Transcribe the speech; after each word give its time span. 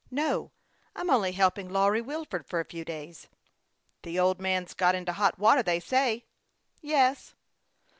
"No; 0.25 0.51
I'm 0.95 1.11
only 1.11 1.33
helping 1.33 1.69
Lawry 1.69 2.01
Wilford 2.01 2.47
for 2.47 2.59
a 2.59 2.65
few 2.65 2.83
days." 2.83 3.27
"The 4.01 4.19
old 4.19 4.39
man's 4.41 4.73
got 4.73 4.95
into 4.95 5.13
hot 5.13 5.37
water, 5.37 5.61
they 5.61 5.79
say."" 5.79 6.25
Yes." 6.81 7.35